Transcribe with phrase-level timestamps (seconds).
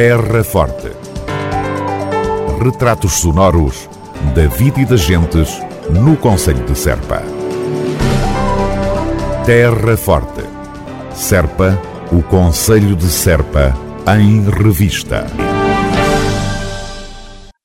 [0.00, 0.92] Terra Forte.
[2.62, 3.90] Retratos sonoros
[4.32, 5.60] da vida e das gentes
[5.90, 7.20] no Conselho de Serpa.
[9.44, 10.44] Terra Forte.
[11.12, 11.76] Serpa,
[12.12, 13.76] o Conselho de Serpa,
[14.16, 15.26] em revista.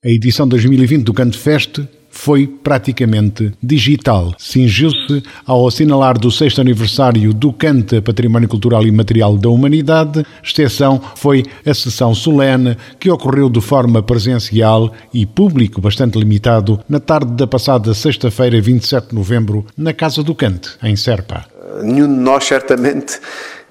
[0.03, 4.35] A edição 2020 do Canto Feste foi praticamente digital.
[4.37, 10.23] Cingiu-se ao assinalar do sexto aniversário do Canta Património Cultural e Material da Humanidade.
[10.43, 16.99] Exceção foi a sessão solene que ocorreu de forma presencial e público bastante limitado na
[16.99, 21.45] tarde da passada sexta-feira, 27 de novembro, na Casa do Cante, em Serpa.
[21.81, 23.19] Nenhum de nós certamente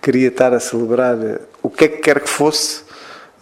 [0.03, 1.17] queria estar a celebrar
[1.63, 2.83] o que é que quer que fosse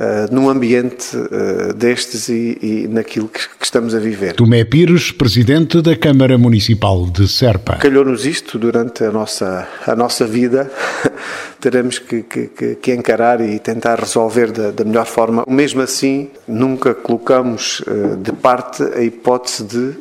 [0.01, 4.35] uh, num ambiente uh, destes e, e naquilo que, que, estamos a viver.
[4.35, 7.77] Tomé Pires, presidente da Câmara Municipal de Serpa.
[7.77, 10.71] Calhou-nos isto durante a nossa, a nossa vida,
[11.61, 15.45] teremos que, que, que, encarar e tentar resolver da, da, melhor forma.
[15.47, 19.95] Mesmo assim, nunca colocamos uh, de parte a hipótese de,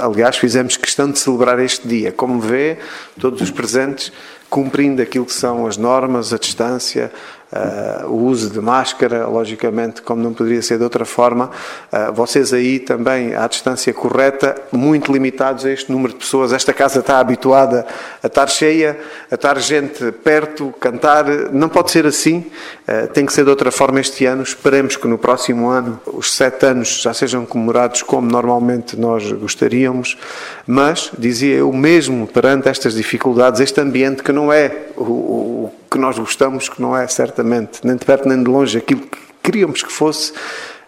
[0.00, 2.10] aliás, fizemos questão de celebrar este dia.
[2.10, 2.78] Como vê,
[3.18, 4.10] todos os presentes
[4.48, 7.12] cumprindo aquilo que são as normas, a distância,
[7.50, 11.50] Uh, o uso de máscara, logicamente, como não poderia ser de outra forma.
[11.90, 16.52] Uh, vocês aí também, à distância correta, muito limitados a este número de pessoas.
[16.52, 17.86] Esta casa está habituada
[18.22, 18.98] a estar cheia,
[19.30, 21.24] a estar gente perto, cantar.
[21.50, 22.44] Não pode ser assim,
[22.86, 24.42] uh, tem que ser de outra forma este ano.
[24.42, 30.18] Esperemos que no próximo ano os sete anos já sejam comemorados como normalmente nós gostaríamos.
[30.66, 35.98] Mas, dizia eu, mesmo perante estas dificuldades, este ambiente que não é o, o que
[35.98, 39.82] nós gostamos, que não é certamente nem de perto nem de longe aquilo que queríamos
[39.82, 40.32] que fosse,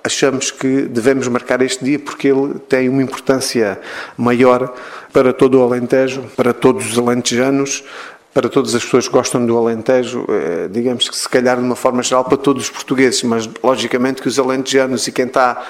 [0.03, 3.81] achamos que devemos marcar este dia porque ele tem uma importância
[4.17, 4.75] maior
[5.13, 7.85] para todo o Alentejo, para todos os alentejanos,
[8.33, 11.75] para todas as pessoas que gostam do Alentejo, eh, digamos que se calhar de uma
[11.75, 15.67] forma geral para todos os portugueses, mas logicamente que os alentejanos e quem está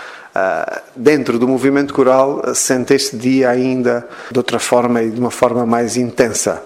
[0.94, 5.30] dentro do movimento coral ah, sente este dia ainda de outra forma e de uma
[5.30, 6.62] forma mais intensa.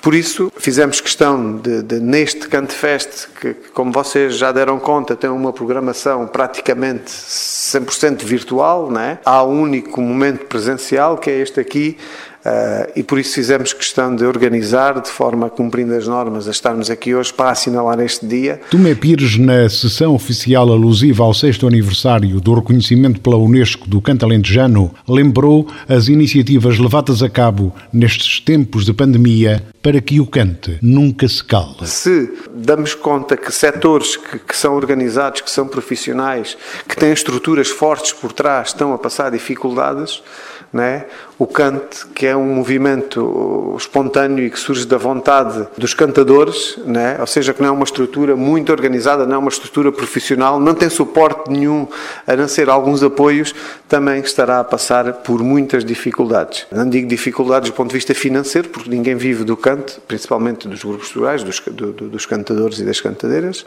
[0.00, 5.16] Por isso, fizemos questão de, de neste Canto Fest, que, como vocês já deram conta,
[5.16, 9.18] tem uma programação praticamente 100% virtual, né?
[9.24, 11.96] há um único momento presencial, que é este aqui,
[12.48, 16.88] Uh, e por isso fizemos questão de organizar, de forma cumprindo as normas, a estarmos
[16.88, 18.58] aqui hoje para assinalar este dia.
[18.70, 24.24] Tomé Pires, na sessão oficial alusiva ao sexto aniversário do reconhecimento pela Unesco do canto
[24.24, 30.78] alentejano, lembrou as iniciativas levadas a cabo nestes tempos de pandemia para que o cante
[30.80, 31.84] nunca se cale.
[31.84, 36.56] Se damos conta que setores que, que são organizados, que são profissionais,
[36.88, 40.22] que têm estruturas fortes por trás, estão a passar dificuldades,
[40.72, 41.06] né?
[41.38, 47.16] o cante, que é um movimento espontâneo e que surge da vontade dos cantadores, né?
[47.20, 50.74] ou seja, que não é uma estrutura muito organizada, não é uma estrutura profissional, não
[50.74, 51.86] tem suporte nenhum,
[52.26, 53.54] a não ser alguns apoios,
[53.88, 56.66] também estará a passar por muitas dificuldades.
[56.70, 60.82] Não digo dificuldades do ponto de vista financeiro, porque ninguém vive do cante, principalmente dos
[60.82, 63.66] grupos rurais, dos, do, dos cantadores e das cantadeiras,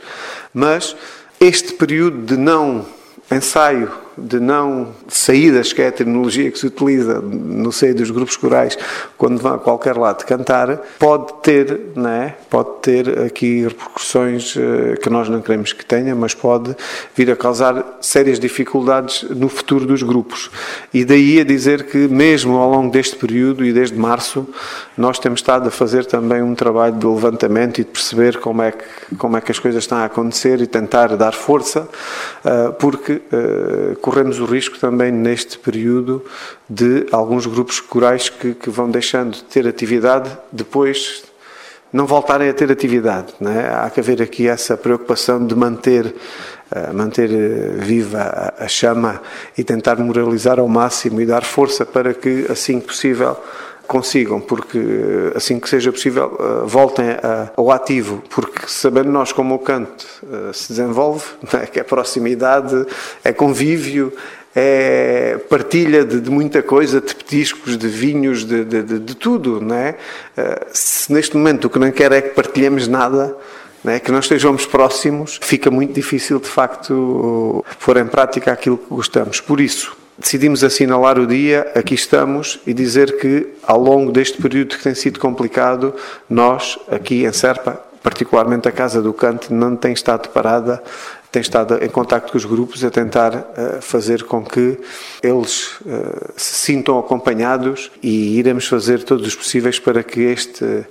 [0.53, 0.95] mas
[1.39, 2.85] este período de não
[3.31, 8.35] ensaio de não saídas, que é a terminologia que se utiliza no seio dos grupos
[8.35, 8.77] corais
[9.17, 15.09] quando vão a qualquer lado cantar, pode ter, né, pode ter aqui repercussões eh, que
[15.09, 16.75] nós não queremos que tenha, mas pode
[17.16, 20.49] vir a causar sérias dificuldades no futuro dos grupos.
[20.93, 24.47] E daí a dizer que mesmo ao longo deste período e desde março,
[24.97, 28.72] nós temos estado a fazer também um trabalho de levantamento e de perceber como é
[28.72, 31.88] que, como é que as coisas estão a acontecer e tentar dar força,
[32.43, 36.25] eh, porque eh, corremos o risco também neste período
[36.69, 41.23] de alguns grupos corais que, que vão deixando de ter atividade depois
[41.94, 43.34] não voltarem a ter atividade.
[43.41, 43.73] É?
[43.73, 49.22] Há que haver aqui essa preocupação de manter, uh, manter eh, viva a, chama
[49.57, 53.35] e tentar moralizar ao máximo e dar força para que, assim que possível,
[53.91, 57.07] consigam, porque eh, assim que seja possível, uh, voltem
[57.57, 61.26] ao ativo, porque sabendo nós como o canto uh, se desenvolve,
[61.61, 61.66] é?
[61.66, 62.85] que é proximidade,
[63.22, 64.14] é convívio,
[64.55, 69.97] é partilha de, de, muita coisa, de petiscos, de vinhos, de, de, de tudo, é?
[70.37, 73.35] Uh, se neste momento o que não quer é que partilhemos nada,
[73.85, 73.99] é?
[73.99, 79.41] que não estejamos próximos, fica muito difícil de facto pôr em prática aquilo que gostamos.
[79.41, 84.78] Por isso, decidimos assinalar o dia, aqui estamos, e dizer que ao longo deste período
[84.78, 85.93] que tem sido complicado,
[86.29, 90.81] nós, aqui em Serpa, particularmente a Casa do Cante, não tem estado parada,
[91.31, 94.78] tem estado em contacto com os grupos a tentar uh, fazer com que
[95.23, 100.85] eles uh, se sintam acompanhados e iremos fazer todos os possíveis para que este uh,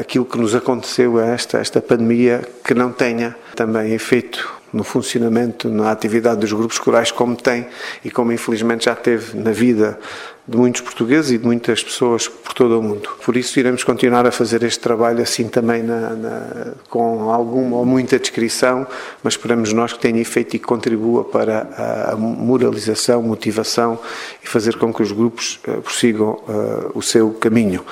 [0.00, 5.90] aquilo que nos aconteceu esta esta pandemia que não tenha também efeito no funcionamento, na
[5.90, 7.66] atividade dos grupos corais, como tem
[8.04, 9.98] e como infelizmente já teve na vida
[10.46, 13.08] de muitos portugueses e de muitas pessoas por todo o mundo.
[13.24, 17.86] Por isso iremos continuar a fazer este trabalho assim também na, na, com alguma ou
[17.86, 18.86] muita descrição,
[19.22, 23.98] mas esperamos nós que tenha efeito e contribua para a, moralização, motivação
[24.42, 27.84] e fazer com que os grupos uh, prossigam uh, o seu caminho.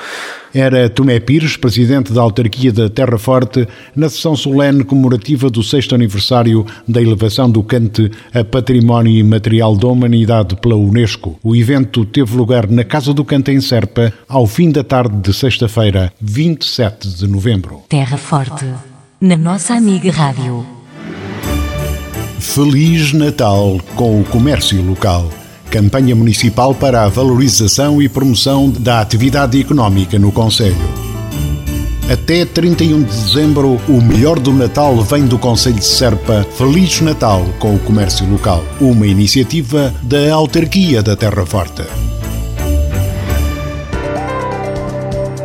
[0.54, 5.94] Era Tomé Pires, presidente da autarquia da Terra Forte, na sessão solene comemorativa do sexto
[5.94, 11.38] aniversário da elevação do Cante a Património Imaterial da Humanidade pela Unesco.
[11.42, 15.34] O evento teve lugar na Casa do Cante em Serpa, ao fim da tarde de
[15.34, 17.82] sexta-feira, 27 de novembro.
[17.88, 18.64] Terra Forte,
[19.20, 20.64] na nossa amiga Rádio.
[22.38, 25.28] Feliz Natal com o comércio local.
[25.70, 30.76] Campanha Municipal para a Valorização e Promoção da Atividade Económica no Conselho.
[32.10, 36.46] Até 31 de dezembro, o melhor do Natal vem do Conselho de Serpa.
[36.56, 38.64] Feliz Natal com o comércio local.
[38.80, 41.82] Uma iniciativa da Autarquia da Terra Forte.